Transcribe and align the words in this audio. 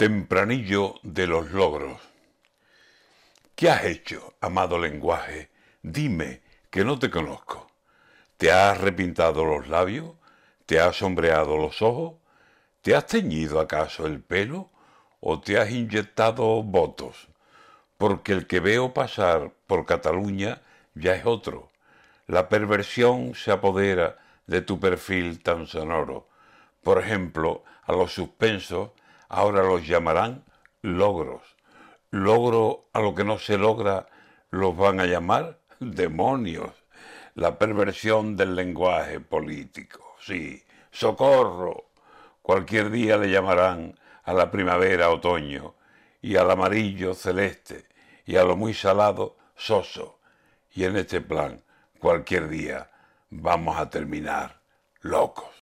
Tempranillo 0.00 0.94
de 1.02 1.26
los 1.26 1.50
logros. 1.50 2.00
¿Qué 3.54 3.68
has 3.68 3.84
hecho, 3.84 4.32
amado 4.40 4.78
lenguaje? 4.78 5.50
Dime, 5.82 6.40
que 6.70 6.86
no 6.86 6.98
te 6.98 7.10
conozco. 7.10 7.70
¿Te 8.38 8.50
has 8.50 8.80
repintado 8.80 9.44
los 9.44 9.68
labios? 9.68 10.14
¿Te 10.64 10.80
has 10.80 10.96
sombreado 10.96 11.58
los 11.58 11.82
ojos? 11.82 12.14
¿Te 12.80 12.96
has 12.96 13.04
teñido 13.08 13.60
acaso 13.60 14.06
el 14.06 14.22
pelo? 14.22 14.70
¿O 15.20 15.38
te 15.38 15.58
has 15.58 15.70
inyectado 15.70 16.62
votos? 16.62 17.28
Porque 17.98 18.32
el 18.32 18.46
que 18.46 18.60
veo 18.60 18.94
pasar 18.94 19.52
por 19.66 19.84
Cataluña 19.84 20.62
ya 20.94 21.14
es 21.14 21.26
otro. 21.26 21.72
La 22.26 22.48
perversión 22.48 23.34
se 23.34 23.52
apodera 23.52 24.16
de 24.46 24.62
tu 24.62 24.80
perfil 24.80 25.42
tan 25.42 25.66
sonoro. 25.66 26.26
Por 26.82 26.98
ejemplo, 27.02 27.64
a 27.82 27.92
los 27.92 28.14
suspensos 28.14 28.92
ahora 29.30 29.62
los 29.62 29.86
llamarán 29.86 30.44
logros. 30.82 31.42
Logro 32.10 32.90
a 32.92 33.00
lo 33.00 33.14
que 33.14 33.24
no 33.24 33.38
se 33.38 33.56
logra 33.56 34.08
los 34.50 34.76
van 34.76 35.00
a 35.00 35.06
llamar 35.06 35.60
demonios. 35.78 36.70
La 37.34 37.56
perversión 37.56 38.36
del 38.36 38.56
lenguaje 38.56 39.20
político. 39.20 40.16
Sí, 40.20 40.62
socorro. 40.90 41.86
Cualquier 42.42 42.90
día 42.90 43.16
le 43.16 43.30
llamarán 43.30 43.98
a 44.24 44.32
la 44.34 44.50
primavera 44.50 45.10
otoño 45.10 45.76
y 46.20 46.36
al 46.36 46.50
amarillo 46.50 47.14
celeste 47.14 47.86
y 48.26 48.36
a 48.36 48.44
lo 48.44 48.56
muy 48.56 48.74
salado 48.74 49.36
soso. 49.54 50.18
Y 50.72 50.84
en 50.84 50.96
este 50.96 51.20
plan, 51.20 51.62
cualquier 52.00 52.48
día 52.48 52.90
vamos 53.30 53.78
a 53.78 53.88
terminar 53.88 54.60
locos. 55.00 55.50